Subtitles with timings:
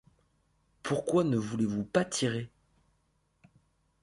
[0.81, 2.49] Pourquoi ne voulez-vous pas tirer?